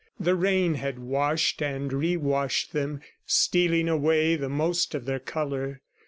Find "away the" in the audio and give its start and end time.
3.87-4.49